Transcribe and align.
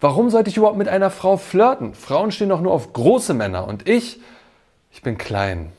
Warum 0.00 0.30
sollte 0.30 0.50
ich 0.50 0.56
überhaupt 0.56 0.78
mit 0.78 0.88
einer 0.88 1.10
Frau 1.10 1.36
flirten? 1.36 1.94
Frauen 1.94 2.32
stehen 2.32 2.48
doch 2.48 2.60
nur 2.60 2.72
auf 2.72 2.92
große 2.92 3.34
Männer 3.34 3.68
und 3.68 3.88
ich, 3.88 4.20
ich 4.90 5.02
bin 5.02 5.18
klein. 5.18 5.72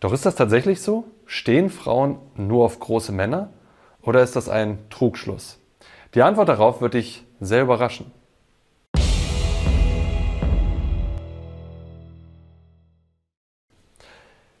Doch 0.00 0.12
ist 0.12 0.24
das 0.24 0.34
tatsächlich 0.34 0.80
so? 0.80 1.04
Stehen 1.26 1.70
Frauen 1.70 2.18
nur 2.34 2.64
auf 2.64 2.80
große 2.80 3.12
Männer? 3.12 3.50
Oder 4.02 4.22
ist 4.22 4.36
das 4.36 4.48
ein 4.48 4.78
Trugschluss? 4.88 5.58
Die 6.14 6.22
Antwort 6.22 6.48
darauf 6.48 6.80
wird 6.80 6.94
dich 6.94 7.24
sehr 7.40 7.62
überraschen. 7.62 8.10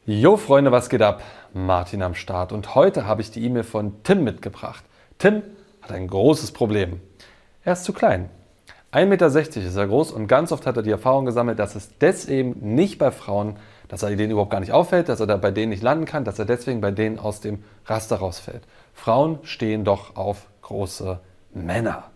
Jo 0.04 0.36
Freunde, 0.36 0.72
was 0.72 0.90
geht 0.90 1.02
ab? 1.02 1.22
Martin 1.54 2.02
am 2.02 2.14
Start 2.14 2.52
und 2.52 2.74
heute 2.74 3.06
habe 3.06 3.22
ich 3.22 3.30
die 3.30 3.44
E-Mail 3.44 3.64
von 3.64 4.02
Tim 4.02 4.22
mitgebracht. 4.22 4.84
Tim 5.18 5.42
hat 5.82 5.92
ein 5.92 6.06
großes 6.06 6.52
Problem. 6.52 7.00
Er 7.64 7.72
ist 7.72 7.84
zu 7.84 7.92
klein. 7.92 8.28
1,60 8.92 9.06
Meter 9.06 9.26
ist 9.28 9.76
er 9.76 9.86
groß 9.86 10.10
und 10.10 10.26
ganz 10.26 10.50
oft 10.50 10.66
hat 10.66 10.76
er 10.76 10.82
die 10.82 10.90
Erfahrung 10.90 11.24
gesammelt, 11.24 11.60
dass 11.60 11.76
es 11.76 11.96
deswegen 11.98 12.74
nicht 12.74 12.98
bei 12.98 13.12
Frauen, 13.12 13.56
dass 13.86 14.02
er 14.02 14.16
denen 14.16 14.32
überhaupt 14.32 14.50
gar 14.50 14.58
nicht 14.58 14.72
auffällt, 14.72 15.08
dass 15.08 15.20
er 15.20 15.28
da 15.28 15.36
bei 15.36 15.52
denen 15.52 15.70
nicht 15.70 15.82
landen 15.82 16.06
kann, 16.06 16.24
dass 16.24 16.40
er 16.40 16.44
deswegen 16.44 16.80
bei 16.80 16.90
denen 16.90 17.18
aus 17.20 17.40
dem 17.40 17.62
Raster 17.86 18.16
rausfällt. 18.16 18.62
Frauen 18.92 19.38
stehen 19.44 19.84
doch 19.84 20.16
auf 20.16 20.48
große 20.62 21.20
Männer. 21.54 22.10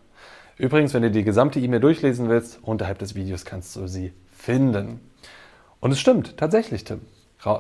Übrigens, 0.57 0.95
wenn 0.95 1.03
du 1.03 1.13
die 1.13 1.23
gesamte 1.23 1.61
E-Mail 1.61 1.81
durchlesen 1.81 2.29
willst, 2.29 2.59
unterhalb 2.63 2.99
des 2.99 3.15
Videos 3.15 3.45
kannst 3.45 3.77
du 3.77 3.87
sie 3.87 4.13
finden. 4.33 5.01
Und 5.79 5.93
es 5.93 6.01
stimmt, 6.01 6.37
tatsächlich, 6.37 6.83
Tim. 6.83 7.03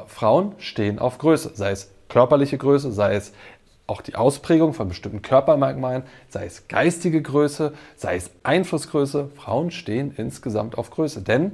Frauen 0.06 0.54
stehen 0.58 0.98
auf 0.98 1.18
Größe, 1.18 1.52
sei 1.54 1.70
es 1.70 1.92
körperliche 2.08 2.58
Größe, 2.58 2.90
sei 2.90 3.14
es 3.14 3.32
auch 3.86 4.00
die 4.00 4.14
Ausprägung 4.14 4.72
von 4.72 4.88
bestimmten 4.88 5.22
Körpermerkmalen, 5.22 6.04
sei 6.28 6.46
es 6.46 6.68
geistige 6.68 7.20
Größe, 7.20 7.74
sei 7.96 8.16
es 8.16 8.30
Einflussgröße. 8.42 9.30
Frauen 9.34 9.70
stehen 9.70 10.14
insgesamt 10.16 10.78
auf 10.78 10.90
Größe, 10.90 11.22
denn 11.22 11.52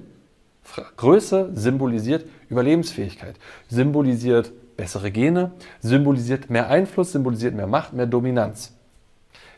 Größe 0.97 1.51
symbolisiert 1.55 2.25
Überlebensfähigkeit, 2.49 3.37
symbolisiert 3.69 4.53
bessere 4.77 5.11
Gene, 5.11 5.53
symbolisiert 5.81 6.51
mehr 6.51 6.69
Einfluss, 6.69 7.13
symbolisiert 7.13 7.55
mehr 7.55 7.67
Macht, 7.67 7.93
mehr 7.93 8.07
Dominanz. 8.07 8.73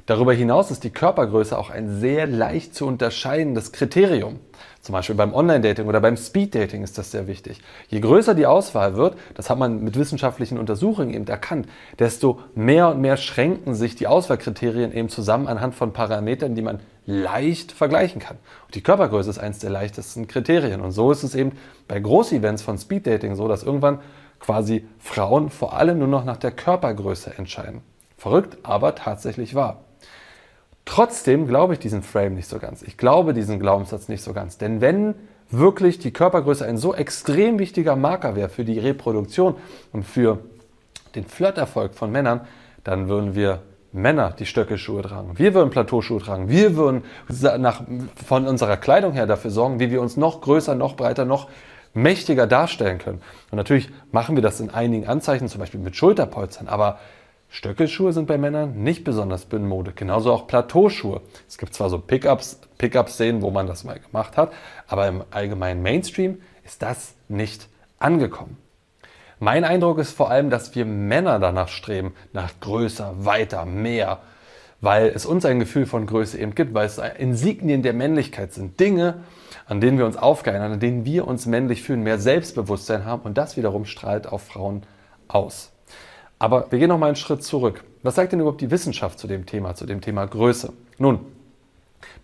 Darüber 0.07 0.33
hinaus 0.33 0.73
ist 0.73 0.83
die 0.83 0.91
Körpergröße 0.91 1.57
auch 1.57 1.71
ein 1.71 2.01
sehr 2.01 2.27
leicht 2.27 2.75
zu 2.75 2.87
unterscheidendes 2.87 3.71
Kriterium. 3.71 4.41
Zum 4.81 4.95
Beispiel 4.95 5.15
beim 5.15 5.33
Online-Dating 5.33 5.87
oder 5.87 6.01
beim 6.01 6.17
Speed-Dating 6.17 6.83
ist 6.83 6.99
das 6.99 7.13
sehr 7.13 7.29
wichtig. 7.29 7.61
Je 7.89 8.01
größer 8.01 8.35
die 8.35 8.47
Auswahl 8.47 8.97
wird, 8.97 9.17
das 9.35 9.49
hat 9.49 9.59
man 9.59 9.85
mit 9.85 9.97
wissenschaftlichen 9.97 10.59
Untersuchungen 10.59 11.15
eben 11.15 11.27
erkannt, 11.29 11.69
desto 12.01 12.41
mehr 12.57 12.89
und 12.89 13.01
mehr 13.01 13.17
schränken 13.17 13.77
sich 13.77 13.95
die 13.95 14.09
Auswahlkriterien 14.09 14.93
eben 14.93 15.09
zusammen 15.09 15.47
anhand 15.47 15.77
von 15.77 15.93
Parametern, 15.93 16.57
die 16.57 16.63
man 16.63 16.81
leicht 17.07 17.71
vergleichen 17.71 18.21
kann. 18.21 18.39
Und 18.67 18.75
die 18.75 18.83
Körpergröße 18.83 19.31
ist 19.31 19.39
eines 19.39 19.61
der 19.61 19.71
leichtesten 19.71 20.27
Kriterien. 20.27 20.81
Und 20.81 20.91
so 20.91 21.13
ist 21.13 21.23
es 21.23 21.37
eben 21.37 21.53
bei 21.87 22.01
Großevents 22.01 22.63
von 22.63 22.77
Speed-Dating 22.77 23.37
so, 23.37 23.47
dass 23.47 23.63
irgendwann 23.63 24.01
quasi 24.41 24.85
Frauen 24.99 25.49
vor 25.49 25.75
allem 25.75 26.01
nur 26.01 26.09
noch 26.09 26.25
nach 26.25 26.39
der 26.39 26.51
Körpergröße 26.51 27.39
entscheiden. 27.39 27.83
Verrückt, 28.23 28.59
aber 28.63 28.95
tatsächlich 28.95 29.57
wahr. 29.57 29.81
Trotzdem 30.85 31.49
glaube 31.49 31.73
ich 31.73 31.81
diesen 31.81 32.05
Frame 32.05 32.35
nicht 32.35 32.47
so 32.47 32.61
ganz. 32.61 32.83
Ich 32.83 32.97
glaube 32.97 33.35
diesen 33.35 33.59
Glaubenssatz 33.59 34.07
nicht 34.07 34.23
so 34.23 34.33
ganz. 34.33 34.59
Denn 34.59 34.81
wenn 34.81 35.17
wirklich 35.51 35.99
die 35.99 36.13
Körpergröße 36.13 36.65
ein 36.65 36.77
so 36.77 36.95
extrem 36.95 37.59
wichtiger 37.59 37.97
Marker 37.97 38.37
wäre 38.37 38.49
für 38.49 38.65
die 38.65 38.79
Reproduktion 38.79 39.57
und 39.91 40.05
für 40.05 40.39
den 41.17 41.25
Flirterfolg 41.25 41.97
von 41.97 42.13
Männern, 42.13 42.43
dann 42.85 43.09
würden 43.09 43.35
wir 43.35 43.63
Männer 43.91 44.33
die 44.39 44.47
Stöckelschuhe 44.47 45.03
tragen. 45.03 45.37
Wir 45.37 45.53
würden 45.53 45.71
Plateauschuhe 45.71 46.21
tragen. 46.21 46.49
Wir 46.49 46.77
würden 46.77 47.03
nach, 47.59 47.83
von 48.25 48.47
unserer 48.47 48.77
Kleidung 48.77 49.15
her 49.15 49.27
dafür 49.27 49.51
sorgen, 49.51 49.81
wie 49.81 49.91
wir 49.91 50.01
uns 50.01 50.17
noch 50.17 50.43
größer, 50.43 50.77
noch 50.77 50.95
breiter, 50.95 51.25
noch 51.25 51.49
mächtiger 51.93 52.47
darstellen 52.47 52.99
können. 52.99 53.21
Und 53.51 53.57
natürlich 53.57 53.91
machen 54.13 54.37
wir 54.37 54.45
das 54.45 54.61
in 54.61 54.71
einigen 54.71 55.09
Anzeichen, 55.09 55.49
zum 55.49 55.59
Beispiel 55.59 55.81
mit 55.81 55.97
Schulterpolstern, 55.97 56.69
aber 56.69 57.01
Stöckelschuhe 57.55 58.15
sind 58.15 58.27
bei 58.27 58.39
Männern 58.39 58.83
nicht 58.83 59.05
besonders 59.05 59.45
in 59.53 59.69
Mode, 59.69 59.93
genauso 59.95 60.33
auch 60.33 60.47
Plateauschuhe. 60.47 61.21
Es 61.47 61.59
gibt 61.59 61.75
zwar 61.75 61.91
so 61.91 61.99
Pickups, 61.99 62.59
Pickup-Szenen, 62.79 63.43
wo 63.43 63.51
man 63.51 63.67
das 63.67 63.85
mal 63.85 64.01
gemacht 64.01 64.39
hat, 64.39 64.55
aber 64.87 65.07
im 65.07 65.23
allgemeinen 65.31 65.83
Mainstream 65.83 66.41
ist 66.65 66.81
das 66.81 67.13
nicht 67.29 67.69
angekommen. 67.99 68.57
Mein 69.39 69.65
Eindruck 69.65 69.99
ist 69.99 70.13
vor 70.13 70.31
allem, 70.31 70.49
dass 70.49 70.75
wir 70.75 70.87
Männer 70.87 71.39
danach 71.41 71.69
streben, 71.69 72.15
nach 72.33 72.59
größer, 72.61 73.27
weiter, 73.27 73.67
mehr, 73.67 74.21
weil 74.81 75.09
es 75.09 75.27
uns 75.27 75.45
ein 75.45 75.61
Gefühl 75.61 75.85
von 75.85 76.07
Größe 76.07 76.39
eben 76.39 76.55
gibt, 76.55 76.73
weil 76.73 76.87
es 76.87 76.97
Insignien 77.19 77.83
der 77.83 77.93
Männlichkeit 77.93 78.55
sind, 78.55 78.81
Dinge, 78.81 79.25
an 79.67 79.83
denen 79.83 79.99
wir 79.99 80.07
uns 80.07 80.17
aufgeilen, 80.17 80.63
an 80.63 80.81
denen 80.81 81.05
wir 81.05 81.29
uns 81.29 81.45
männlich 81.45 81.83
fühlen, 81.83 82.03
mehr 82.03 82.19
Selbstbewusstsein 82.19 83.05
haben 83.05 83.23
und 83.25 83.37
das 83.37 83.59
wiederum 83.59 83.85
strahlt 83.85 84.27
auf 84.27 84.43
Frauen 84.43 84.85
aus. 85.29 85.73
Aber 86.43 86.67
wir 86.71 86.81
gehen 86.81 86.89
noch 86.89 86.99
mal 86.99 87.07
einen 87.07 87.15
Schritt 87.15 87.45
zurück. 87.45 87.85
Was 88.03 88.17
sagt 88.17 88.33
denn 88.33 88.41
überhaupt 88.41 88.61
die 88.61 88.73
Wissenschaft 88.73 89.17
zu 89.17 89.29
dem 89.29 89.47
Thema, 89.47 89.77
zu 89.77 89.87
dem 89.87 90.01
Thema 90.01 90.27
Größe? 90.27 90.73
Nun, 90.99 91.21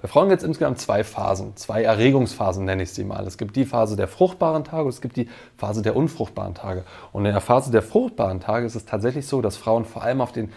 bei 0.02 0.08
Frauen 0.08 0.28
gibt 0.28 0.42
es 0.42 0.48
insgesamt 0.48 0.80
zwei 0.80 1.04
Phasen, 1.04 1.56
zwei 1.56 1.84
Erregungsphasen 1.84 2.64
nenne 2.64 2.82
ich 2.82 2.90
sie 2.90 3.04
mal. 3.04 3.24
Es 3.28 3.38
gibt 3.38 3.54
die 3.54 3.64
Phase 3.64 3.94
der 3.94 4.08
fruchtbaren 4.08 4.64
Tage 4.64 4.82
und 4.82 4.88
es 4.88 5.00
gibt 5.00 5.18
die 5.18 5.28
Phase 5.56 5.82
der 5.82 5.94
unfruchtbaren 5.94 6.54
Tage. 6.54 6.82
Und 7.12 7.26
in 7.26 7.30
der 7.32 7.40
Phase 7.40 7.70
der 7.70 7.80
fruchtbaren 7.80 8.40
Tage 8.40 8.66
ist 8.66 8.74
es 8.74 8.84
tatsächlich 8.86 9.24
so, 9.28 9.40
dass 9.40 9.56
Frauen 9.56 9.84
vor 9.84 10.02
allem 10.02 10.20
auf 10.20 10.32
den 10.32 10.52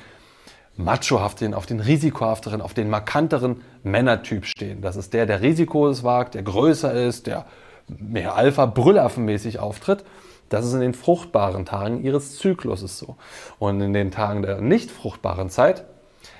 machohafteren, 0.75 1.53
auf 1.53 1.67
den 1.67 1.81
risikohafteren, 1.81 2.61
auf 2.61 2.73
den 2.73 2.89
markanteren 2.89 3.61
Männertyp 3.83 4.47
stehen. 4.47 4.81
Das 4.81 4.95
ist 4.95 5.13
der, 5.13 5.27
der 5.27 5.43
Risikos 5.43 6.03
wagt, 6.03 6.33
der 6.33 6.41
größer 6.41 6.91
ist, 6.91 7.27
der 7.27 7.45
mehr 7.87 8.33
Alpha-Brüllaffenmäßig 8.33 9.59
auftritt. 9.59 10.03
Das 10.51 10.65
ist 10.65 10.73
in 10.73 10.81
den 10.81 10.93
fruchtbaren 10.93 11.65
Tagen 11.65 12.03
ihres 12.03 12.37
Zykluses 12.37 12.99
so. 12.99 13.15
Und 13.57 13.79
in 13.79 13.93
den 13.93 14.11
Tagen 14.11 14.41
der 14.41 14.59
nicht 14.59 14.91
fruchtbaren 14.91 15.49
Zeit, 15.49 15.85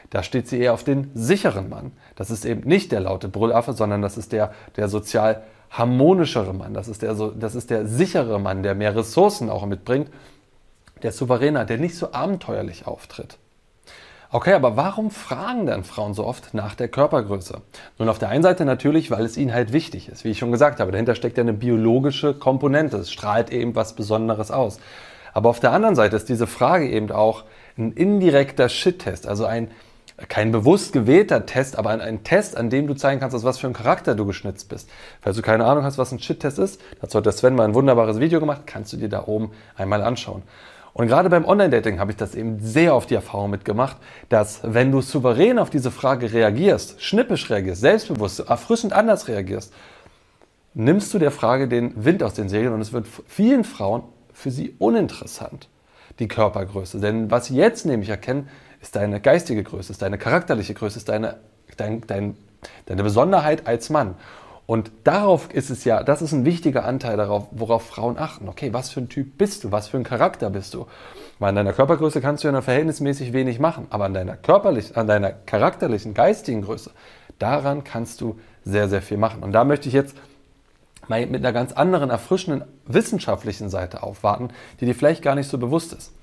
da 0.10 0.22
steht 0.22 0.50
sie 0.50 0.60
eher 0.60 0.74
auf 0.74 0.84
den 0.84 1.12
sicheren 1.14 1.70
Mann. 1.70 1.94
Das 2.18 2.30
ist 2.30 2.44
eben 2.44 2.68
nicht 2.68 2.92
der 2.92 3.00
laute 3.00 3.30
Brüllaffe, 3.30 3.72
sondern 3.72 4.02
das 4.02 4.18
ist 4.18 4.34
der, 4.34 4.52
der 4.76 4.90
sozial 4.90 5.44
harmonischere 5.70 6.54
Mann. 6.54 6.74
Das 6.74 6.90
ist, 6.90 7.04
der, 7.04 7.14
das 7.14 7.56
ist 7.56 7.70
der 7.70 7.88
sichere 7.88 8.38
Mann, 8.38 8.64
der 8.64 8.76
mehr 8.76 8.94
Ressourcen 8.94 9.50
auch 9.50 9.66
mitbringt, 9.66 10.12
der 11.04 11.14
souveräner, 11.14 11.64
der 11.64 11.78
nicht 11.78 11.96
so 11.96 12.12
abenteuerlich 12.12 12.88
auftritt. 12.88 13.38
Okay, 14.34 14.54
aber 14.54 14.78
warum 14.78 15.12
fragen 15.12 15.66
dann 15.66 15.84
Frauen 15.84 16.14
so 16.14 16.26
oft 16.26 16.54
nach 16.54 16.74
der 16.74 16.88
Körpergröße? 16.88 17.62
Nun, 17.98 18.08
auf 18.08 18.18
der 18.18 18.30
einen 18.30 18.44
Seite 18.44 18.64
natürlich, 18.64 19.12
weil 19.12 19.26
es 19.26 19.36
ihnen 19.36 19.54
halt 19.54 19.74
wichtig 19.74 20.08
ist. 20.08 20.24
Wie 20.24 20.30
ich 20.30 20.40
schon 20.40 20.54
gesagt 20.54 20.80
habe, 20.80 20.94
dahinter 20.94 21.16
steckt 21.16 21.38
ja 21.38 21.44
eine 21.44 21.52
biologische 21.52 22.34
Komponente. 22.34 22.96
Es 22.96 23.12
strahlt 23.12 23.52
eben 23.52 23.76
was 23.76 23.94
Besonderes 23.94 24.50
aus. 24.50 24.80
Aber 25.34 25.50
auf 25.50 25.60
der 25.60 25.74
anderen 25.74 25.96
Seite 25.96 26.16
ist 26.16 26.30
diese 26.30 26.48
Frage 26.48 26.90
eben 26.90 27.12
auch 27.12 27.44
ein 27.78 27.92
indirekter 27.92 28.70
Shit-Test, 28.70 29.28
also 29.28 29.46
ein 29.46 29.70
kein 30.30 30.52
bewusst 30.52 30.94
gewählter 30.94 31.46
Test, 31.46 31.78
aber 31.78 31.90
ein, 31.90 32.00
ein, 32.00 32.24
Test, 32.24 32.56
an 32.56 32.70
dem 32.70 32.88
du 32.88 32.94
zeigen 32.94 33.20
kannst, 33.20 33.36
aus 33.36 33.44
was 33.44 33.58
für 33.58 33.68
ein 33.68 33.74
Charakter 33.74 34.16
du 34.16 34.26
geschnitzt 34.26 34.70
bist. 34.70 34.90
Falls 35.20 35.36
du 35.36 35.42
keine 35.42 35.66
Ahnung 35.66 35.84
hast, 35.84 35.98
was 35.98 36.12
ein 36.12 36.20
Shit-Test 36.20 36.60
ist, 36.60 36.80
dazu 37.02 37.18
hat 37.18 37.26
der 37.26 37.34
Sven 37.34 37.56
mal 37.56 37.64
ein 37.64 37.74
wunderbares 37.74 38.20
Video 38.20 38.40
gemacht, 38.40 38.62
kannst 38.66 38.94
du 38.94 38.98
dir 38.98 39.10
da 39.10 39.26
oben 39.26 39.52
einmal 39.76 40.04
anschauen. 40.04 40.44
Und 40.94 41.08
gerade 41.08 41.30
beim 41.30 41.46
Online-Dating 41.46 42.00
habe 42.00 42.12
ich 42.12 42.18
das 42.18 42.36
eben 42.36 42.60
sehr 42.60 42.94
auf 42.94 43.06
die 43.06 43.16
Erfahrung 43.16 43.50
mitgemacht, 43.50 43.98
dass 44.30 44.60
wenn 44.64 44.92
du 44.92 45.02
souverän 45.02 45.58
auf 45.58 45.70
diese 45.70 45.92
Frage 45.92 46.34
reagierst, 46.34 47.02
schnippisch 47.02 47.50
reagierst, 47.50 47.82
selbstbewusst, 47.82 48.42
erfrischend 48.42 48.92
anders 48.92 49.28
reagierst, 49.28 49.74
nimmst 50.74 51.14
du 51.14 51.20
der 51.20 51.32
Frage 51.32 51.68
den 51.68 52.04
Wind 52.04 52.24
aus 52.24 52.34
den 52.34 52.50
Segeln 52.50 52.74
und 52.74 52.82
es 52.82 52.94
wird 52.94 53.08
vielen 53.28 53.64
Frauen 53.64 54.04
für 54.34 54.52
sie 54.52 54.76
uninteressant, 54.80 55.70
die 56.20 56.28
Körpergröße. 56.28 57.00
Denn 57.00 57.32
was 57.32 57.48
sie 57.48 57.56
jetzt 57.56 57.86
nämlich 57.86 58.10
erkennen, 58.10 58.50
ist 58.82 58.96
deine 58.96 59.22
geistige 59.22 59.64
Größe, 59.64 59.92
ist 59.92 60.02
deine 60.02 60.18
charakterliche 60.18 60.74
Größe, 60.74 60.98
ist 60.98 61.10
deine, 61.10 61.38
dein, 61.78 62.02
dein, 62.08 62.36
deine 62.86 63.04
Besonderheit 63.04 63.68
als 63.68 63.90
Mann. 63.90 64.16
Und 64.66 64.92
darauf 65.04 65.54
ist 65.54 65.70
es 65.70 65.84
ja, 65.84 66.04
das 66.04 66.22
ist 66.22 66.32
ein 66.32 66.46
wichtiger 66.46 66.86
Anteil 66.86 67.18
darauf, 67.18 67.48
worauf 67.52 67.84
Frauen 67.84 68.18
achten. 68.18 68.48
Okay, 68.48 68.74
was 68.74 68.90
für 68.90 69.02
ein 69.02 69.10
Typ 69.10 69.38
bist 69.38 69.64
du? 69.64 69.72
Was 69.72 69.90
für 69.90 69.98
ein 69.98 70.04
Charakter 70.04 70.50
bist 70.50 70.74
du? 70.74 70.88
Weil 71.40 71.50
an 71.50 71.56
deiner 71.56 71.74
Körpergröße 71.74 72.22
kannst 72.22 72.44
du 72.44 72.48
ja 72.48 72.62
verhältnismäßig 72.62 73.34
wenig 73.34 73.60
machen, 73.60 73.88
aber 73.90 74.06
an 74.06 74.14
deiner 74.14 74.38
körperlichen, 74.38 74.96
an 74.96 75.08
deiner 75.08 75.32
charakterlichen, 75.32 76.14
geistigen 76.14 76.62
Größe, 76.62 76.92
daran 77.40 77.84
kannst 77.84 78.22
du 78.22 78.40
sehr, 78.64 78.88
sehr 78.88 79.02
viel 79.02 79.18
machen. 79.18 79.44
Und 79.44 79.52
da 79.52 79.64
möchte 79.64 79.88
ich 79.88 79.94
jetzt 79.94 80.16
mal 81.08 81.26
mit 81.26 81.44
einer 81.44 81.54
ganz 81.54 81.74
anderen, 81.74 82.10
erfrischenden 82.10 82.64
wissenschaftlichen 82.86 83.70
Seite 83.70 84.04
aufwarten, 84.04 84.50
die 84.80 84.86
dir 84.86 84.96
vielleicht 84.96 85.24
gar 85.24 85.36
nicht 85.36 85.50
so 85.50 85.58
bewusst 85.58 85.94
ist. 85.94 86.14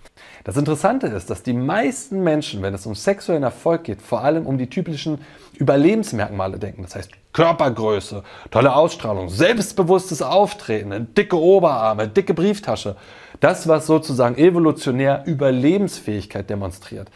Das 0.45 0.57
Interessante 0.57 1.09
ist, 1.09 1.31
dass 1.31 1.43
die 1.43 1.53
meisten 1.53 2.23
Menschen, 2.23 2.63
wenn 2.63 2.75
es 2.75 2.87
um 2.87 2.95
sexuellen 2.95 3.43
Erfolg 3.43 3.85
geht, 3.85 4.01
vor 4.01 4.23
allem 4.23 4.47
um 4.47 4.59
die 4.59 4.71
typischen 4.71 5.19
Überlebensmerkmale 5.59 6.59
denken. 6.59 6.83
Das 6.83 6.95
heißt 6.95 7.11
Körpergröße, 7.33 8.23
tolle 8.51 8.75
Ausstrahlung, 8.75 9.29
selbstbewusstes 9.29 10.23
Auftreten, 10.23 11.15
dicke 11.15 11.39
Oberarme, 11.39 12.09
dicke 12.09 12.35
Brieftasche. 12.35 12.97
Das, 13.41 13.69
was 13.69 13.87
sozusagen 13.87 14.37
evolutionär 14.37 15.25
Überlebensfähigkeit 15.27 16.49
demonstriert. 16.51 17.11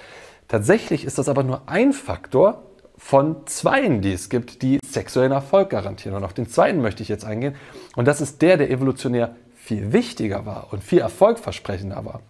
Tatsächlich 0.49 1.05
ist 1.05 1.19
das 1.19 1.29
aber 1.29 1.43
nur 1.43 1.63
ein 1.67 1.93
Faktor 1.93 2.63
von 2.99 3.47
Zweien, 3.47 4.01
die 4.01 4.13
es 4.13 4.29
gibt, 4.29 4.63
die 4.63 4.79
sexuellen 4.85 5.33
Erfolg 5.33 5.71
garantieren. 5.71 6.17
Und 6.17 6.25
auf 6.25 6.35
den 6.35 6.49
zweiten 6.49 6.81
möchte 6.81 7.03
ich 7.03 7.09
jetzt 7.09 7.25
eingehen. 7.25 7.57
Und 7.97 8.07
das 8.07 8.21
ist 8.21 8.43
der, 8.43 8.57
der 8.57 8.71
evolutionär 8.71 9.35
viel 9.57 9.93
wichtiger 9.93 10.47
war 10.47 10.69
und 10.73 10.85
viel 10.85 10.99
erfolgversprechender 11.01 12.05
war. 12.05 12.21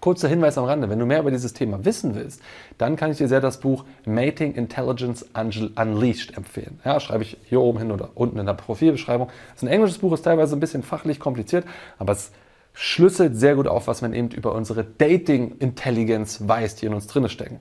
Kurzer 0.00 0.28
Hinweis 0.28 0.58
am 0.58 0.64
Rande, 0.64 0.88
wenn 0.90 0.98
du 0.98 1.06
mehr 1.06 1.20
über 1.20 1.30
dieses 1.30 1.52
Thema 1.52 1.84
wissen 1.84 2.14
willst, 2.14 2.42
dann 2.78 2.96
kann 2.96 3.10
ich 3.10 3.18
dir 3.18 3.28
sehr 3.28 3.40
das 3.40 3.60
Buch 3.60 3.84
Mating 4.04 4.54
Intelligence 4.54 5.24
Unleashed 5.34 6.36
empfehlen. 6.36 6.80
Ja, 6.84 7.00
schreibe 7.00 7.22
ich 7.22 7.38
hier 7.44 7.60
oben 7.60 7.78
hin 7.78 7.90
oder 7.90 8.10
unten 8.14 8.38
in 8.38 8.46
der 8.46 8.54
Profilbeschreibung. 8.54 9.28
Das 9.28 9.62
ist 9.62 9.68
ein 9.68 9.72
englisches 9.72 9.98
Buch, 9.98 10.12
ist 10.12 10.22
teilweise 10.22 10.54
ein 10.54 10.60
bisschen 10.60 10.82
fachlich 10.82 11.18
kompliziert, 11.18 11.64
aber 11.98 12.12
es 12.12 12.30
schlüsselt 12.72 13.36
sehr 13.36 13.54
gut 13.56 13.66
auf, 13.66 13.86
was 13.86 14.02
man 14.02 14.12
eben 14.12 14.28
über 14.28 14.54
unsere 14.54 14.84
Dating-Intelligenz 14.84 16.42
weiß, 16.46 16.76
die 16.76 16.86
in 16.86 16.94
uns 16.94 17.06
drinne 17.06 17.30
stecken. 17.30 17.60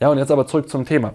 Ja, 0.00 0.10
und 0.10 0.18
jetzt 0.18 0.30
aber 0.30 0.46
zurück 0.46 0.68
zum 0.68 0.84
Thema. 0.84 1.14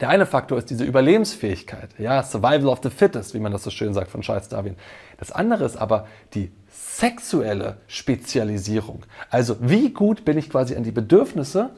Der 0.00 0.10
eine 0.10 0.26
Faktor 0.26 0.58
ist 0.58 0.68
diese 0.68 0.84
Überlebensfähigkeit, 0.84 1.88
ja, 1.96 2.22
Survival 2.22 2.66
of 2.66 2.80
the 2.82 2.90
Fittest, 2.90 3.32
wie 3.32 3.38
man 3.38 3.52
das 3.52 3.62
so 3.62 3.70
schön 3.70 3.94
sagt 3.94 4.10
von 4.10 4.20
Charles 4.20 4.48
Darwin. 4.48 4.76
Das 5.16 5.32
andere 5.32 5.64
ist 5.64 5.76
aber 5.76 6.06
die 6.34 6.52
sexuelle 6.68 7.78
Spezialisierung. 7.86 9.04
Also 9.30 9.56
wie 9.60 9.90
gut 9.90 10.26
bin 10.26 10.36
ich 10.36 10.50
quasi 10.50 10.76
an 10.76 10.82
die 10.82 10.92
Bedürfnisse 10.92 11.70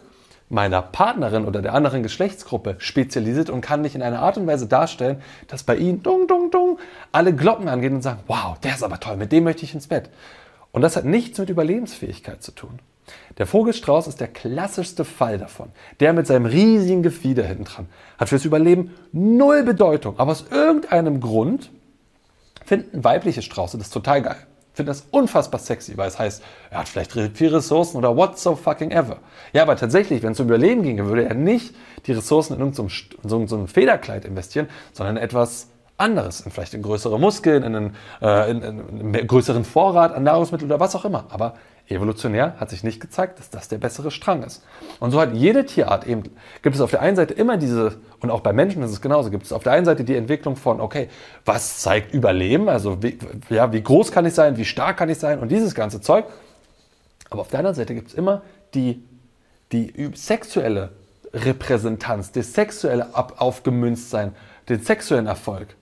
meiner 0.48 0.82
Partnerin 0.82 1.44
oder 1.44 1.62
der 1.62 1.74
anderen 1.74 2.02
Geschlechtsgruppe 2.02 2.76
spezialisiert 2.78 3.50
und 3.50 3.60
kann 3.60 3.82
mich 3.82 3.94
in 3.94 4.02
einer 4.02 4.20
Art 4.20 4.36
und 4.36 4.46
Weise 4.48 4.66
darstellen, 4.66 5.22
dass 5.46 5.62
bei 5.62 5.76
ihnen 5.76 6.02
dung, 6.02 6.26
dung, 6.26 6.50
dung 6.50 6.78
alle 7.12 7.34
Glocken 7.34 7.68
angehen 7.68 7.94
und 7.94 8.02
sagen, 8.02 8.20
wow, 8.26 8.58
der 8.58 8.74
ist 8.74 8.82
aber 8.82 8.98
toll, 8.98 9.16
mit 9.16 9.30
dem 9.30 9.44
möchte 9.44 9.64
ich 9.64 9.74
ins 9.74 9.86
Bett. 9.86 10.10
Und 10.72 10.82
das 10.82 10.96
hat 10.96 11.04
nichts 11.04 11.38
mit 11.38 11.50
Überlebensfähigkeit 11.50 12.42
zu 12.42 12.52
tun. 12.52 12.80
Der 13.38 13.46
Vogelstrauß 13.46 14.06
ist 14.06 14.20
der 14.20 14.28
klassischste 14.28 15.04
Fall 15.04 15.38
davon. 15.38 15.70
Der 16.00 16.12
mit 16.12 16.26
seinem 16.26 16.46
riesigen 16.46 17.02
Gefieder 17.02 17.44
hinten 17.44 17.64
dran 17.64 17.86
hat 18.18 18.28
fürs 18.28 18.44
Überleben 18.44 18.94
null 19.12 19.62
Bedeutung. 19.62 20.18
Aber 20.18 20.32
aus 20.32 20.46
irgendeinem 20.50 21.20
Grund 21.20 21.70
finden 22.64 23.02
weibliche 23.04 23.42
Strauße 23.42 23.78
das 23.78 23.90
total 23.90 24.22
geil. 24.22 24.36
Finden 24.74 24.88
das 24.88 25.06
unfassbar 25.10 25.58
sexy, 25.58 25.96
weil 25.96 26.08
es 26.08 26.18
heißt, 26.18 26.42
er 26.70 26.78
hat 26.78 26.88
vielleicht 26.88 27.12
viel 27.12 27.54
Ressourcen 27.54 27.96
oder 27.96 28.16
what 28.16 28.38
so 28.38 28.54
fucking 28.54 28.90
ever. 28.90 29.16
Ja, 29.52 29.62
aber 29.62 29.76
tatsächlich, 29.76 30.22
wenn 30.22 30.32
es 30.32 30.40
um 30.40 30.46
Überleben 30.46 30.82
ginge, 30.82 31.06
würde 31.06 31.24
er 31.24 31.34
nicht 31.34 31.74
die 32.06 32.12
Ressourcen 32.12 32.54
in 32.54 32.60
irgendein 32.60 32.90
so, 33.24 33.46
so 33.46 33.66
Federkleid 33.66 34.24
investieren, 34.24 34.68
sondern 34.92 35.16
in 35.16 35.22
etwas 35.22 35.68
anderes, 35.96 36.42
in 36.42 36.52
vielleicht 36.52 36.74
in 36.74 36.82
größere 36.82 37.18
Muskeln, 37.18 37.64
in 37.64 37.74
einen, 37.74 37.96
äh, 38.22 38.50
in, 38.50 38.62
in 38.62 39.16
einen 39.16 39.26
größeren 39.26 39.64
Vorrat 39.64 40.14
an 40.14 40.22
Nahrungsmitteln 40.22 40.70
oder 40.70 40.78
was 40.78 40.94
auch 40.94 41.04
immer. 41.04 41.24
Aber 41.30 41.54
evolutionär 41.94 42.54
hat 42.58 42.70
sich 42.70 42.84
nicht 42.84 43.00
gezeigt, 43.00 43.38
dass 43.38 43.50
das 43.50 43.68
der 43.68 43.78
bessere 43.78 44.10
Strang 44.10 44.42
ist. 44.42 44.62
Und 45.00 45.10
so 45.10 45.20
hat 45.20 45.34
jede 45.34 45.64
Tierart 45.64 46.06
eben, 46.06 46.22
gibt 46.62 46.76
es 46.76 46.82
auf 46.82 46.90
der 46.90 47.00
einen 47.00 47.16
Seite 47.16 47.34
immer 47.34 47.56
diese, 47.56 47.96
und 48.20 48.30
auch 48.30 48.40
bei 48.40 48.52
Menschen 48.52 48.82
ist 48.82 48.90
es 48.90 49.00
genauso, 49.00 49.30
gibt 49.30 49.44
es 49.44 49.52
auf 49.52 49.62
der 49.62 49.72
einen 49.72 49.86
Seite 49.86 50.04
die 50.04 50.16
Entwicklung 50.16 50.56
von, 50.56 50.80
okay, 50.80 51.08
was 51.44 51.80
zeigt 51.80 52.12
Überleben, 52.12 52.68
also 52.68 53.02
wie, 53.02 53.18
ja, 53.48 53.72
wie 53.72 53.82
groß 53.82 54.12
kann 54.12 54.26
ich 54.26 54.34
sein, 54.34 54.56
wie 54.56 54.64
stark 54.64 54.98
kann 54.98 55.08
ich 55.08 55.18
sein 55.18 55.38
und 55.38 55.48
dieses 55.50 55.74
ganze 55.74 56.00
Zeug. 56.00 56.26
Aber 57.30 57.40
auf 57.40 57.48
der 57.48 57.60
anderen 57.60 57.76
Seite 57.76 57.94
gibt 57.94 58.08
es 58.08 58.14
immer 58.14 58.42
die, 58.74 59.02
die 59.72 60.10
sexuelle 60.14 60.90
Repräsentanz, 61.32 62.32
das 62.32 62.52
sexuelle 62.52 63.08
Aufgemünztsein, 63.14 64.34
den 64.68 64.80
sexuellen 64.80 65.26
Erfolg. 65.26 65.76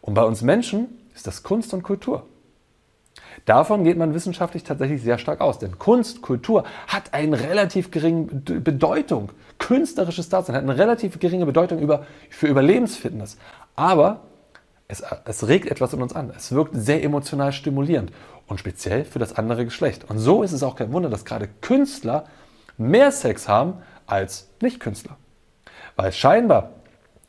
Und 0.00 0.14
bei 0.14 0.22
uns 0.22 0.42
Menschen 0.42 0.88
ist 1.14 1.26
das 1.26 1.42
Kunst 1.42 1.74
und 1.74 1.82
Kultur. 1.82 2.26
Davon 3.44 3.84
geht 3.84 3.96
man 3.96 4.14
wissenschaftlich 4.14 4.64
tatsächlich 4.64 5.02
sehr 5.02 5.18
stark 5.18 5.40
aus, 5.40 5.58
denn 5.58 5.78
Kunst, 5.78 6.22
Kultur 6.22 6.64
hat 6.86 7.14
eine 7.14 7.40
relativ 7.40 7.90
geringe 7.90 8.26
Bedeutung. 8.26 9.30
Künstlerisches 9.58 10.28
Dasein 10.28 10.56
hat 10.56 10.62
eine 10.62 10.78
relativ 10.78 11.18
geringe 11.18 11.46
Bedeutung 11.46 11.78
über, 11.78 12.06
für 12.30 12.46
Überlebensfitness. 12.46 13.38
Aber 13.76 14.20
es, 14.88 15.02
es 15.24 15.46
regt 15.46 15.70
etwas 15.70 15.92
in 15.92 16.02
uns 16.02 16.14
an. 16.14 16.32
Es 16.36 16.52
wirkt 16.52 16.74
sehr 16.74 17.02
emotional 17.02 17.52
stimulierend 17.52 18.12
und 18.46 18.58
speziell 18.58 19.04
für 19.04 19.18
das 19.18 19.36
andere 19.36 19.64
Geschlecht. 19.64 20.08
Und 20.08 20.18
so 20.18 20.42
ist 20.42 20.52
es 20.52 20.62
auch 20.62 20.76
kein 20.76 20.92
Wunder, 20.92 21.10
dass 21.10 21.24
gerade 21.24 21.48
Künstler 21.60 22.24
mehr 22.76 23.12
Sex 23.12 23.48
haben 23.48 23.74
als 24.06 24.48
Nicht-Künstler. 24.62 25.16
Weil 25.96 26.12
scheinbar 26.12 26.70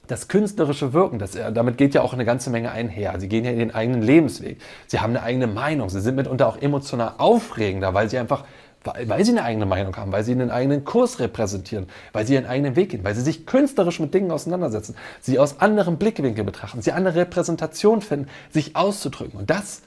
das 0.09 0.27
künstlerische 0.27 0.91
Wirken, 0.91 1.19
das, 1.19 1.35
äh, 1.35 1.53
damit 1.53 1.77
geht 1.77 1.93
ja 1.93 2.01
auch 2.01 2.13
eine 2.13 2.25
ganze 2.25 2.49
Menge 2.49 2.71
einher. 2.71 3.19
Sie 3.19 3.29
gehen 3.29 3.45
ja 3.45 3.51
in 3.51 3.59
den 3.59 3.73
eigenen 3.73 4.01
Lebensweg. 4.01 4.59
Sie 4.87 4.99
haben 4.99 5.11
eine 5.11 5.21
eigene 5.21 5.45
Meinung. 5.45 5.89
Sie 5.89 6.01
sind 6.01 6.15
mitunter 6.15 6.47
auch 6.47 6.57
emotional 6.57 7.13
aufregender, 7.19 7.93
weil 7.93 8.09
sie 8.09 8.17
einfach, 8.17 8.43
weil 8.83 9.23
sie 9.23 9.31
eine 9.31 9.43
eigene 9.43 9.67
Meinung 9.67 9.95
haben, 9.95 10.11
weil 10.11 10.23
sie 10.23 10.31
einen 10.31 10.49
eigenen 10.49 10.83
Kurs 10.83 11.19
repräsentieren, 11.19 11.85
weil 12.11 12.25
sie 12.25 12.33
ihren 12.33 12.47
eigenen 12.47 12.75
Weg 12.75 12.89
gehen, 12.89 13.03
weil 13.03 13.13
sie 13.13 13.21
sich 13.21 13.45
künstlerisch 13.45 13.99
mit 13.99 14.11
Dingen 14.11 14.31
auseinandersetzen, 14.31 14.95
sie 15.21 15.37
aus 15.37 15.59
anderen 15.59 15.97
Blickwinkeln 15.97 16.45
betrachten, 16.45 16.81
sie 16.81 16.91
eine 16.91 17.13
Repräsentation 17.13 18.01
finden, 18.01 18.29
sich 18.49 18.75
auszudrücken. 18.75 19.39
Und 19.39 19.51
das 19.51 19.83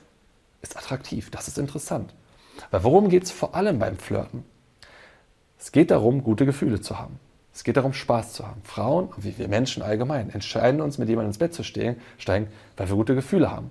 ist 0.62 0.76
attraktiv, 0.76 1.30
das 1.30 1.48
ist 1.48 1.58
interessant. 1.58 2.14
Weil 2.70 2.84
worum 2.84 3.08
geht 3.08 3.24
es 3.24 3.32
vor 3.32 3.56
allem 3.56 3.80
beim 3.80 3.96
Flirten? 3.96 4.44
Es 5.58 5.72
geht 5.72 5.90
darum, 5.90 6.22
gute 6.22 6.46
Gefühle 6.46 6.80
zu 6.80 7.00
haben. 7.00 7.18
Es 7.54 7.64
geht 7.64 7.76
darum, 7.76 7.92
Spaß 7.92 8.32
zu 8.32 8.46
haben. 8.46 8.62
Frauen, 8.64 9.10
wie 9.18 9.36
wir 9.36 9.48
Menschen 9.48 9.82
allgemein, 9.82 10.30
entscheiden 10.30 10.80
uns, 10.80 10.98
mit 10.98 11.08
jemandem 11.08 11.30
ins 11.30 11.38
Bett 11.38 11.54
zu 11.54 11.62
steigen, 11.62 11.96
weil 12.76 12.88
wir 12.88 12.96
gute 12.96 13.14
Gefühle 13.14 13.50
haben. 13.50 13.70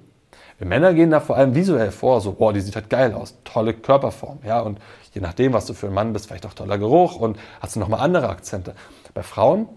Wir 0.59 0.67
Männer 0.67 0.93
gehen 0.93 1.09
da 1.09 1.19
vor 1.19 1.37
allem 1.37 1.55
visuell 1.55 1.91
vor, 1.91 2.21
so, 2.21 2.33
boah, 2.33 2.53
die 2.53 2.61
sieht 2.61 2.75
halt 2.75 2.91
geil 2.91 3.13
aus, 3.13 3.35
tolle 3.43 3.73
Körperform, 3.73 4.39
ja, 4.45 4.59
und 4.59 4.79
je 5.11 5.19
nachdem, 5.19 5.53
was 5.53 5.65
du 5.65 5.73
für 5.73 5.87
ein 5.87 5.93
Mann 5.93 6.13
bist, 6.13 6.27
vielleicht 6.27 6.45
auch 6.45 6.53
toller 6.53 6.77
Geruch 6.77 7.15
und 7.15 7.39
hast 7.59 7.75
du 7.75 7.79
nochmal 7.79 8.01
andere 8.01 8.29
Akzente. 8.29 8.75
Bei 9.15 9.23
Frauen, 9.23 9.67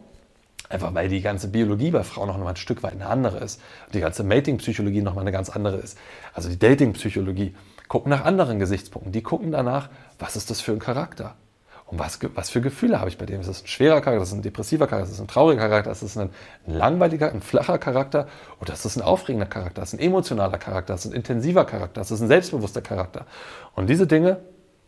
einfach 0.69 0.93
weil 0.93 1.09
die 1.09 1.23
ganze 1.23 1.49
Biologie 1.49 1.91
bei 1.91 2.05
Frauen 2.05 2.29
noch 2.29 2.37
mal 2.37 2.51
ein 2.51 2.57
Stück 2.57 2.83
weit 2.83 2.93
eine 2.93 3.07
andere 3.07 3.39
ist, 3.39 3.63
die 3.95 4.01
ganze 4.01 4.25
Mating-Psychologie 4.25 5.01
nochmal 5.01 5.23
eine 5.23 5.33
ganz 5.33 5.49
andere 5.49 5.79
ist. 5.79 5.97
Also 6.35 6.51
die 6.51 6.59
Dating-Psychologie 6.59 7.55
gucken 7.89 8.11
nach 8.11 8.27
anderen 8.27 8.59
Gesichtspunkten. 8.59 9.13
Die 9.13 9.23
gucken 9.23 9.53
danach, 9.53 9.89
was 10.19 10.37
ist 10.37 10.51
das 10.51 10.61
für 10.61 10.73
ein 10.73 10.79
Charakter? 10.81 11.35
Und 11.87 11.99
was, 11.99 12.19
was 12.35 12.51
für 12.51 12.61
Gefühle 12.61 12.99
habe 12.99 13.11
ich 13.11 13.19
bei 13.19 13.27
dem? 13.27 13.41
Ist 13.41 13.49
das 13.49 13.63
ein 13.63 13.67
schwerer 13.67 14.01
Charakter, 14.01 14.23
ist 14.23 14.33
das 14.33 14.39
ein 14.39 14.43
depressiver 14.43 14.87
Charakter, 14.87 15.11
ist 15.11 15.19
das 15.19 15.21
ein 15.21 15.29
trauriger 15.29 15.69
Charakter, 15.69 15.91
ist 15.91 16.03
das 16.03 16.17
ein, 16.17 16.31
ein 16.67 16.75
langweiliger, 16.75 17.31
ein 17.31 17.43
flacher 17.43 17.79
Charakter 17.79 18.27
oder 18.61 18.73
ist 18.73 18.85
das 18.85 18.97
ein 18.97 19.03
aufregender 19.03 19.47
Charakter, 19.47 19.83
ist 19.83 19.93
das 19.93 20.01
ein 20.01 20.05
emotionaler 20.05 20.59
Charakter, 20.59 20.95
ist 20.95 21.05
das 21.05 21.13
ein 21.13 21.17
intensiver 21.17 21.65
Charakter, 21.67 22.01
ist 22.01 22.11
das 22.11 22.21
ein 22.21 22.29
selbstbewusster 22.29 22.81
Charakter? 22.81 23.27
Und 23.75 23.89
diese 23.91 24.07
Dinge 24.07 24.41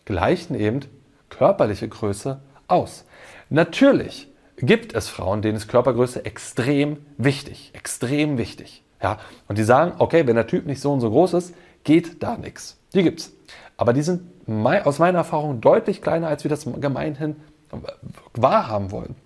gleichen 0.07 0.55
eben 0.55 0.81
körperliche 1.29 1.89
Größe 1.89 2.41
aus. 2.67 3.05
Natürlich 3.51 4.29
gibt 4.57 4.95
es 4.95 5.09
Frauen, 5.09 5.43
denen 5.43 5.57
ist 5.57 5.69
Körpergröße 5.69 6.25
extrem 6.25 7.05
wichtig, 7.19 7.73
extrem 7.75 8.39
wichtig. 8.39 8.83
Ja, 9.03 9.19
und 9.49 9.59
die 9.59 9.65
sagen, 9.65 9.93
okay, 9.99 10.27
wenn 10.27 10.37
der 10.37 10.47
Typ 10.47 10.67
nicht 10.67 10.81
so 10.81 10.93
und 10.93 11.01
so 11.01 11.11
groß 11.11 11.35
ist, 11.35 11.55
geht 11.85 12.23
da 12.23 12.37
nichts. 12.37 12.79
Die 12.95 13.03
gibt's. 13.03 13.33
Aber 13.77 13.93
die 13.93 14.03
sind 14.03 14.23
aus 14.85 14.99
meiner 14.99 15.19
Erfahrung 15.19 15.61
deutlich 15.61 16.01
kleiner, 16.01 16.29
als 16.29 16.45
wir 16.45 16.49
das 16.49 16.67
gemeinhin 16.81 17.37
wahrhaben 18.35 18.91
wollen. 18.91 19.17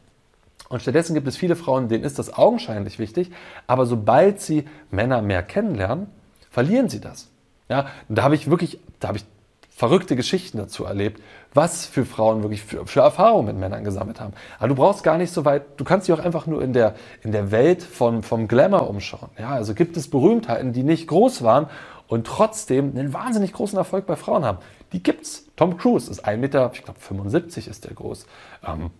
Und 0.69 0.83
stattdessen 0.83 1.15
gibt 1.15 1.27
es 1.27 1.37
viele 1.37 1.57
Frauen, 1.57 1.89
denen 1.89 2.05
ist 2.05 2.19
das 2.19 2.33
augenscheinlich 2.33 2.99
wichtig, 2.99 3.31
aber 3.67 3.87
sobald 3.87 4.41
sie 4.41 4.65
Männer 4.91 5.21
mehr 5.21 5.43
kennenlernen, 5.43 6.07
verlieren 6.51 6.89
sie 6.89 7.01
das. 7.01 7.29
Ja, 7.69 7.87
da 8.09 8.23
habe 8.23 8.35
ich 8.35 8.51
wirklich, 8.51 8.79
da 8.99 9.09
habe 9.09 9.19
ich 9.19 9.25
verrückte 9.71 10.15
Geschichten 10.15 10.59
dazu 10.59 10.85
erlebt, 10.85 11.21
was 11.55 11.87
für 11.87 12.05
Frauen 12.05 12.43
wirklich 12.43 12.63
für, 12.63 12.87
für, 12.87 13.01
Erfahrungen 13.01 13.47
mit 13.47 13.57
Männern 13.57 13.85
gesammelt 13.85 14.21
haben. 14.21 14.33
Aber 14.59 14.69
du 14.69 14.75
brauchst 14.75 15.03
gar 15.03 15.19
nicht 15.19 15.33
so 15.33 15.45
weit, 15.45 15.63
du 15.79 15.85
kannst 15.85 16.07
dich 16.07 16.15
auch 16.15 16.25
einfach 16.25 16.47
nur 16.47 16.63
in 16.63 16.73
der, 16.73 16.95
in 17.23 17.33
der 17.33 17.51
Welt 17.51 17.83
von, 17.83 18.23
vom 18.23 18.47
Glamour 18.47 18.89
umschauen. 18.89 19.31
Ja, 19.39 19.51
also 19.51 19.75
gibt 19.75 19.97
es 19.97 20.09
Berühmtheiten, 20.09 20.73
die 20.73 20.83
nicht 20.83 21.09
groß 21.09 21.43
waren 21.43 21.67
und 22.07 22.27
trotzdem 22.27 22.91
einen 22.97 23.13
wahnsinnig 23.13 23.53
großen 23.53 23.77
Erfolg 23.79 24.07
bei 24.07 24.17
Frauen 24.17 24.45
haben. 24.45 24.59
Die 24.93 25.03
gibt's. 25.03 25.47
Tom 25.57 25.77
Cruise 25.77 26.11
ist 26.11 26.27
1,75 26.27 26.37
Meter, 26.37 26.71
ich 26.75 26.83
glaube 26.85 27.01
75 27.01 27.69
ist 27.69 27.85
der 27.85 27.95
groß. 27.95 28.27
Ähm, 28.67 28.91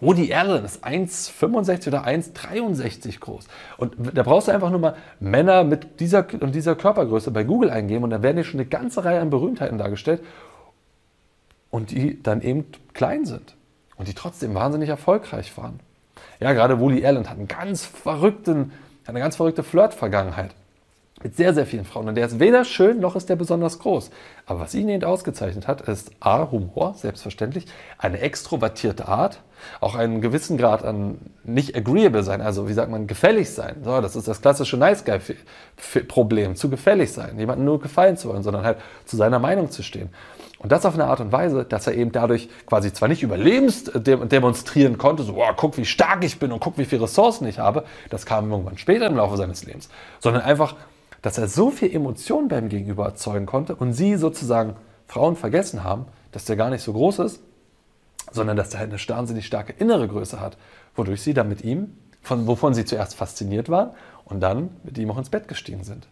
Woody 0.00 0.34
Allen 0.34 0.64
ist 0.64 0.84
1,65 0.84 1.88
oder 1.88 2.06
1,63 2.06 3.18
groß. 3.20 3.46
Und 3.78 3.94
da 4.14 4.22
brauchst 4.22 4.48
du 4.48 4.52
einfach 4.52 4.70
nur 4.70 4.80
mal 4.80 4.96
Männer 5.20 5.64
mit 5.64 6.00
dieser 6.00 6.26
und 6.40 6.54
dieser 6.54 6.74
Körpergröße 6.74 7.30
bei 7.30 7.44
Google 7.44 7.70
eingeben 7.70 8.04
und 8.04 8.10
da 8.10 8.22
werden 8.22 8.36
dir 8.36 8.44
schon 8.44 8.60
eine 8.60 8.68
ganze 8.68 9.04
Reihe 9.04 9.20
an 9.20 9.30
Berühmtheiten 9.30 9.78
dargestellt 9.78 10.22
und 11.70 11.90
die 11.90 12.22
dann 12.22 12.40
eben 12.42 12.66
klein 12.92 13.24
sind 13.24 13.56
und 13.96 14.08
die 14.08 14.14
trotzdem 14.14 14.54
wahnsinnig 14.54 14.88
erfolgreich 14.88 15.56
waren. 15.56 15.80
Ja, 16.40 16.52
gerade 16.52 16.80
Woody 16.80 17.04
Allen 17.04 17.28
hat 17.28 17.38
einen 17.38 17.48
ganz 17.48 17.84
verrückten, 17.84 18.72
eine 19.06 19.18
ganz 19.18 19.36
verrückte 19.36 19.62
Flirt-Vergangenheit 19.62 20.54
mit 21.22 21.36
sehr, 21.36 21.54
sehr 21.54 21.66
vielen 21.66 21.84
Frauen. 21.84 22.08
Und 22.08 22.14
der 22.14 22.26
ist 22.26 22.38
weder 22.38 22.64
schön, 22.64 23.00
noch 23.00 23.16
ist 23.16 23.28
der 23.28 23.36
besonders 23.36 23.78
groß. 23.78 24.10
Aber 24.44 24.60
was 24.60 24.74
ihn 24.74 24.88
eben 24.88 25.04
ausgezeichnet 25.04 25.66
hat, 25.66 25.82
ist 25.82 26.10
A, 26.20 26.50
Humor, 26.50 26.94
selbstverständlich, 26.94 27.66
eine 27.98 28.20
extrovertierte 28.20 29.08
Art 29.08 29.40
Auch 29.80 29.94
einen 29.94 30.20
gewissen 30.20 30.56
Grad 30.56 30.84
an 30.84 31.18
nicht 31.44 31.76
agreeable 31.76 32.22
sein, 32.22 32.40
also 32.40 32.68
wie 32.68 32.72
sagt 32.72 32.90
man, 32.90 33.06
gefällig 33.06 33.50
sein. 33.50 33.76
So, 33.84 34.00
das 34.00 34.16
ist 34.16 34.28
das 34.28 34.40
klassische 34.40 34.76
Nice 34.76 35.04
Guy-Problem, 35.04 36.56
zu 36.56 36.70
gefällig 36.70 37.12
sein, 37.12 37.38
jemandem 37.38 37.64
nur 37.64 37.80
gefallen 37.80 38.16
zu 38.16 38.28
wollen, 38.28 38.42
sondern 38.42 38.64
halt 38.64 38.78
zu 39.04 39.16
seiner 39.16 39.38
Meinung 39.38 39.70
zu 39.70 39.82
stehen. 39.82 40.10
Und 40.58 40.72
das 40.72 40.86
auf 40.86 40.94
eine 40.94 41.04
Art 41.04 41.20
und 41.20 41.32
Weise, 41.32 41.64
dass 41.64 41.86
er 41.86 41.94
eben 41.94 42.12
dadurch 42.12 42.48
quasi 42.66 42.92
zwar 42.92 43.08
nicht 43.08 43.22
überlebens 43.22 43.84
demonstrieren 43.94 44.96
konnte, 44.96 45.22
so, 45.22 45.34
oh, 45.36 45.52
guck, 45.56 45.76
wie 45.76 45.84
stark 45.84 46.24
ich 46.24 46.38
bin 46.38 46.50
und 46.50 46.60
guck, 46.60 46.78
wie 46.78 46.86
viele 46.86 47.02
Ressourcen 47.02 47.46
ich 47.46 47.58
habe, 47.58 47.84
das 48.10 48.26
kam 48.26 48.50
irgendwann 48.50 48.78
später 48.78 49.06
im 49.06 49.16
Laufe 49.16 49.36
seines 49.36 49.64
Lebens, 49.64 49.88
sondern 50.18 50.42
einfach, 50.42 50.74
dass 51.22 51.38
er 51.38 51.48
so 51.48 51.70
viel 51.70 51.94
Emotion 51.94 52.48
beim 52.48 52.68
Gegenüber 52.68 53.04
erzeugen 53.04 53.46
konnte 53.46 53.74
und 53.74 53.92
sie 53.92 54.16
sozusagen 54.16 54.76
Frauen 55.06 55.36
vergessen 55.36 55.84
haben, 55.84 56.06
dass 56.32 56.46
der 56.46 56.56
gar 56.56 56.70
nicht 56.70 56.82
so 56.82 56.92
groß 56.92 57.20
ist, 57.20 57.40
sondern 58.30 58.56
dass 58.56 58.70
der 58.70 58.80
halt 58.80 58.90
eine 58.90 59.00
wahnsinnig 59.16 59.46
starke 59.46 59.72
innere 59.72 60.08
Größe 60.08 60.40
hat, 60.40 60.56
wodurch 60.94 61.22
sie 61.22 61.34
dann 61.34 61.48
mit 61.48 61.62
ihm, 61.62 61.96
von, 62.22 62.46
wovon 62.46 62.74
sie 62.74 62.84
zuerst 62.84 63.14
fasziniert 63.14 63.68
waren 63.68 63.90
und 64.24 64.40
dann 64.40 64.70
mit 64.82 64.98
ihm 64.98 65.10
auch 65.10 65.18
ins 65.18 65.30
Bett 65.30 65.48
gestiegen 65.48 65.84
sind. 65.84 66.08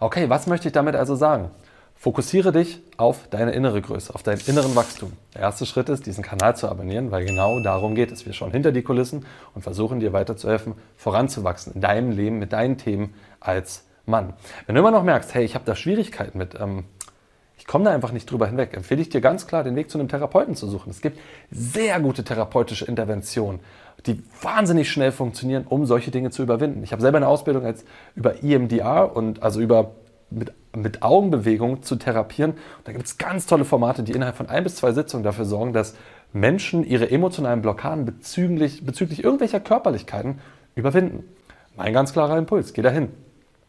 Okay, 0.00 0.28
was 0.28 0.46
möchte 0.46 0.68
ich 0.68 0.72
damit 0.72 0.94
also 0.94 1.14
sagen? 1.14 1.50
Fokussiere 1.98 2.52
dich 2.52 2.82
auf 2.98 3.28
deine 3.30 3.52
innere 3.52 3.80
Größe, 3.80 4.14
auf 4.14 4.22
deinen 4.22 4.40
inneren 4.46 4.76
Wachstum. 4.76 5.12
Der 5.34 5.40
erste 5.40 5.64
Schritt 5.64 5.88
ist, 5.88 6.04
diesen 6.04 6.22
Kanal 6.22 6.54
zu 6.54 6.68
abonnieren, 6.68 7.10
weil 7.10 7.24
genau 7.24 7.58
darum 7.60 7.94
geht 7.94 8.12
es. 8.12 8.26
Wir 8.26 8.34
schauen 8.34 8.52
hinter 8.52 8.70
die 8.70 8.82
Kulissen 8.82 9.24
und 9.54 9.62
versuchen 9.62 10.00
dir 10.00 10.12
weiterzuhelfen, 10.12 10.74
voranzuwachsen 10.98 11.74
in 11.74 11.80
deinem 11.80 12.10
Leben, 12.10 12.38
mit 12.38 12.52
deinen 12.52 12.76
Themen 12.76 13.14
als 13.40 13.84
Mann. 14.04 14.34
Wenn 14.66 14.74
du 14.74 14.80
immer 14.82 14.90
noch 14.90 15.02
merkst, 15.02 15.34
hey, 15.34 15.44
ich 15.44 15.54
habe 15.54 15.64
da 15.64 15.74
Schwierigkeiten 15.74 16.36
mit, 16.36 16.54
ähm, 16.60 16.84
ich 17.66 17.72
komme 17.72 17.86
da 17.86 17.90
einfach 17.92 18.12
nicht 18.12 18.30
drüber 18.30 18.46
hinweg, 18.46 18.76
empfehle 18.76 19.02
ich 19.02 19.08
dir 19.08 19.20
ganz 19.20 19.48
klar, 19.48 19.64
den 19.64 19.74
Weg 19.74 19.90
zu 19.90 19.98
einem 19.98 20.06
Therapeuten 20.06 20.54
zu 20.54 20.68
suchen. 20.68 20.88
Es 20.88 21.00
gibt 21.00 21.18
sehr 21.50 21.98
gute 21.98 22.22
therapeutische 22.22 22.84
Interventionen, 22.84 23.58
die 24.06 24.22
wahnsinnig 24.40 24.88
schnell 24.88 25.10
funktionieren, 25.10 25.64
um 25.68 25.84
solche 25.84 26.12
Dinge 26.12 26.30
zu 26.30 26.44
überwinden. 26.44 26.84
Ich 26.84 26.92
habe 26.92 27.02
selber 27.02 27.16
eine 27.16 27.26
Ausbildung 27.26 27.64
als 27.64 27.84
über 28.14 28.44
EMDR 28.44 29.16
und 29.16 29.42
also 29.42 29.60
über 29.60 29.96
mit, 30.30 30.52
mit 30.76 31.02
Augenbewegung 31.02 31.82
zu 31.82 31.96
therapieren. 31.96 32.52
Und 32.52 32.60
da 32.84 32.92
gibt 32.92 33.04
es 33.04 33.18
ganz 33.18 33.46
tolle 33.46 33.64
Formate, 33.64 34.04
die 34.04 34.12
innerhalb 34.12 34.36
von 34.36 34.48
ein 34.48 34.62
bis 34.62 34.76
zwei 34.76 34.92
Sitzungen 34.92 35.24
dafür 35.24 35.44
sorgen, 35.44 35.72
dass 35.72 35.96
Menschen 36.32 36.84
ihre 36.84 37.10
emotionalen 37.10 37.62
Blockaden 37.62 38.04
bezüglich, 38.04 38.86
bezüglich 38.86 39.24
irgendwelcher 39.24 39.58
Körperlichkeiten 39.58 40.38
überwinden. 40.76 41.24
Mein 41.76 41.92
ganz 41.92 42.12
klarer 42.12 42.38
Impuls, 42.38 42.74
geh 42.74 42.82
dahin. 42.82 43.08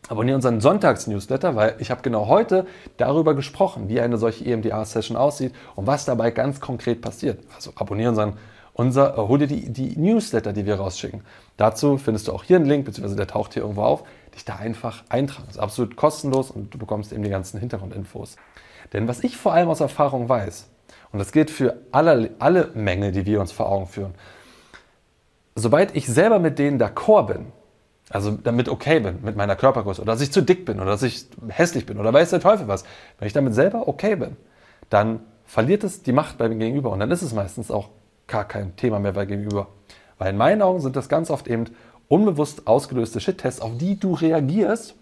Abonniere 0.09 0.35
unseren 0.35 0.61
Sonntags-Newsletter, 0.61 1.55
weil 1.55 1.75
ich 1.79 1.91
habe 1.91 2.01
genau 2.01 2.27
heute 2.27 2.65
darüber 2.95 3.33
gesprochen, 3.33 3.89
wie 3.89 3.99
eine 3.99 4.17
solche 4.17 4.45
EMDR-Session 4.45 5.17
aussieht 5.17 5.53
und 5.75 5.85
was 5.85 6.05
dabei 6.05 6.31
ganz 6.31 6.61
konkret 6.61 7.01
passiert. 7.01 7.39
Also 7.53 7.71
abonniere 7.75 8.09
unseren, 8.09 8.37
unser, 8.73 9.17
hol 9.17 9.39
dir 9.39 9.47
die, 9.47 9.71
die 9.71 9.99
Newsletter, 9.99 10.53
die 10.53 10.65
wir 10.65 10.75
rausschicken. 10.75 11.21
Dazu 11.57 11.97
findest 11.97 12.27
du 12.27 12.33
auch 12.33 12.43
hier 12.43 12.55
einen 12.55 12.65
Link, 12.65 12.85
beziehungsweise 12.85 13.17
der 13.17 13.27
taucht 13.27 13.53
hier 13.53 13.63
irgendwo 13.63 13.81
auf 13.83 14.03
dich 14.33 14.45
da 14.45 14.55
einfach 14.55 15.03
eintragen. 15.09 15.47
Das 15.47 15.57
ist 15.57 15.61
absolut 15.61 15.95
kostenlos 15.97 16.51
und 16.51 16.73
du 16.73 16.77
bekommst 16.77 17.11
eben 17.11 17.23
die 17.23 17.29
ganzen 17.29 17.59
Hintergrundinfos. 17.59 18.37
Denn 18.93 19.07
was 19.07 19.23
ich 19.23 19.35
vor 19.35 19.53
allem 19.53 19.67
aus 19.67 19.81
Erfahrung 19.81 20.29
weiß, 20.29 20.67
und 21.11 21.19
das 21.19 21.31
gilt 21.31 21.51
für 21.51 21.77
alle, 21.91 22.31
alle 22.39 22.69
Mängel, 22.75 23.11
die 23.11 23.25
wir 23.25 23.41
uns 23.41 23.51
vor 23.51 23.69
Augen 23.69 23.87
führen, 23.87 24.13
sobald 25.55 25.95
ich 25.95 26.07
selber 26.07 26.39
mit 26.39 26.59
denen 26.59 26.79
d'accord 26.79 27.27
bin, 27.27 27.45
also 28.09 28.31
damit 28.31 28.69
okay 28.69 28.99
bin 28.99 29.19
mit 29.21 29.35
meiner 29.35 29.55
Körpergröße 29.55 30.01
oder 30.01 30.13
dass 30.13 30.21
ich 30.21 30.31
zu 30.31 30.41
dick 30.41 30.65
bin 30.65 30.79
oder 30.79 30.91
dass 30.91 31.03
ich 31.03 31.25
hässlich 31.49 31.85
bin 31.85 31.99
oder 31.99 32.13
weiß 32.13 32.29
der 32.29 32.39
Teufel 32.39 32.67
was, 32.67 32.83
wenn 33.19 33.27
ich 33.27 33.33
damit 33.33 33.53
selber 33.53 33.87
okay 33.87 34.15
bin, 34.15 34.37
dann 34.89 35.19
verliert 35.45 35.83
es 35.83 36.03
die 36.03 36.11
Macht 36.11 36.37
beim 36.37 36.57
Gegenüber 36.57 36.91
und 36.91 36.99
dann 36.99 37.11
ist 37.11 37.21
es 37.21 37.33
meistens 37.33 37.71
auch 37.71 37.89
gar 38.27 38.45
kein 38.45 38.75
Thema 38.75 38.99
mehr 38.99 39.13
beim 39.13 39.27
Gegenüber. 39.27 39.67
Weil 40.17 40.31
in 40.31 40.37
meinen 40.37 40.61
Augen 40.61 40.81
sind 40.81 40.95
das 40.95 41.09
ganz 41.09 41.29
oft 41.29 41.47
eben 41.47 41.65
unbewusst 42.07 42.67
ausgelöste 42.67 43.19
Shit-Tests, 43.19 43.61
auf 43.61 43.77
die 43.77 43.99
du 43.99 44.13
reagierst. 44.13 44.95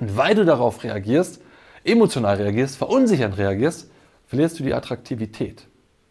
Und 0.00 0.16
weil 0.16 0.34
du 0.34 0.44
darauf 0.44 0.82
reagierst, 0.84 1.40
emotional 1.84 2.36
reagierst, 2.36 2.76
verunsichernd 2.76 3.38
reagierst, 3.38 3.90
verlierst 4.26 4.58
du 4.58 4.64
die 4.64 4.74
Attraktivität. 4.74 5.66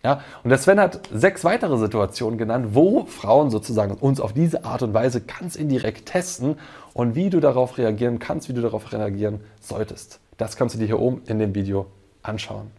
Ja, 0.06 0.22
und 0.44 0.52
der 0.52 0.60
Sven 0.60 0.80
hat 0.80 1.10
sechs 1.12 1.44
weitere 1.44 1.80
Situationen 1.80 2.38
genannt, 2.38 2.76
wo 2.76 3.06
Frauen 3.06 3.50
sozusagen 3.50 3.96
uns 3.96 4.20
auf 4.20 4.34
diese 4.34 4.64
Art 4.64 4.84
und 4.84 4.94
Weise 4.94 5.20
ganz 5.20 5.56
indirekt 5.56 6.06
testen 6.06 6.60
und 6.94 7.16
wie 7.16 7.32
du 7.32 7.40
darauf 7.40 7.80
reagieren 7.80 8.20
kannst, 8.20 8.48
wie 8.48 8.54
du 8.54 8.62
darauf 8.62 8.94
reagieren 8.94 9.40
solltest. 9.60 10.20
Das 10.38 10.58
kannst 10.58 10.76
du 10.76 10.80
dir 10.80 10.86
hier 10.86 11.00
oben 11.00 11.24
in 11.26 11.40
dem 11.40 11.56
Video 11.56 11.88
anschauen. 12.22 12.70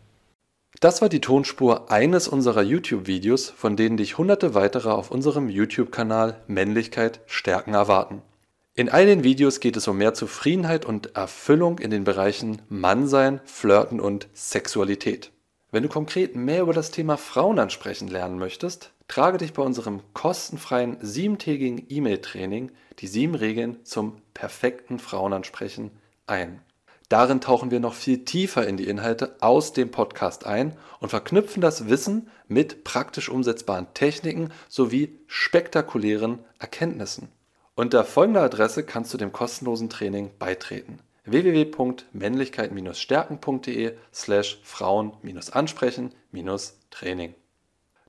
Das 0.78 1.02
war 1.02 1.08
die 1.08 1.20
Tonspur 1.20 1.90
eines 1.90 2.28
unserer 2.28 2.62
YouTube-Videos, 2.62 3.50
von 3.50 3.74
denen 3.74 3.96
dich 3.96 4.18
hunderte 4.18 4.54
weitere 4.54 4.90
auf 4.90 5.10
unserem 5.10 5.48
YouTube-Kanal 5.48 6.36
Männlichkeit 6.46 7.18
stärken 7.26 7.74
erwarten. 7.74 8.22
In 8.76 8.88
all 8.88 9.06
den 9.06 9.24
Videos 9.24 9.58
geht 9.58 9.76
es 9.76 9.88
um 9.88 9.98
mehr 9.98 10.14
Zufriedenheit 10.14 10.84
und 10.84 11.16
Erfüllung 11.16 11.80
in 11.80 11.90
den 11.90 12.04
Bereichen 12.04 12.62
Mannsein, 12.68 13.40
Flirten 13.46 13.98
und 13.98 14.28
Sexualität. 14.32 15.32
Wenn 15.72 15.82
du 15.82 15.88
konkret 15.88 16.36
mehr 16.36 16.62
über 16.62 16.72
das 16.72 16.92
Thema 16.92 17.16
Frauen 17.16 17.58
ansprechen 17.58 18.08
lernen 18.08 18.38
möchtest, 18.38 18.92
trage 19.08 19.38
dich 19.38 19.52
bei 19.52 19.62
unserem 19.62 20.00
kostenfreien 20.14 20.96
siebentägigen 21.00 21.84
E-Mail-Training 21.88 22.70
die 23.00 23.08
sieben 23.08 23.34
Regeln 23.34 23.84
zum 23.84 24.22
perfekten 24.32 24.98
Frauenansprechen 24.98 25.90
ein. 26.26 26.62
Darin 27.08 27.40
tauchen 27.40 27.70
wir 27.70 27.78
noch 27.78 27.94
viel 27.94 28.24
tiefer 28.24 28.66
in 28.66 28.76
die 28.76 28.88
Inhalte 28.88 29.36
aus 29.40 29.72
dem 29.72 29.90
Podcast 29.90 30.44
ein 30.44 30.76
und 30.98 31.10
verknüpfen 31.10 31.60
das 31.60 31.88
Wissen 31.88 32.30
mit 32.48 32.82
praktisch 32.82 33.28
umsetzbaren 33.28 33.86
Techniken 33.94 34.50
sowie 34.68 35.18
spektakulären 35.26 36.40
Erkenntnissen. 36.58 37.28
Unter 37.76 38.04
folgender 38.04 38.42
Adresse 38.42 38.82
kannst 38.82 39.14
du 39.14 39.18
dem 39.18 39.32
kostenlosen 39.32 39.88
Training 39.88 40.30
beitreten: 40.38 40.98
www.männlichkeit-stärken.de 41.26 43.96
slash 44.12 44.60
Frauen-ansprechen-training. 44.62 47.34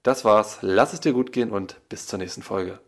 Das 0.03 0.23
war's, 0.23 0.59
lass 0.61 0.93
es 0.93 0.99
dir 1.01 1.13
gut 1.13 1.31
gehen 1.31 1.51
und 1.51 1.81
bis 1.89 2.05
zur 2.07 2.19
nächsten 2.19 2.43
Folge. 2.43 2.79